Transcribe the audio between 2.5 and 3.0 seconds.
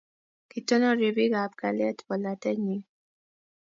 nyi.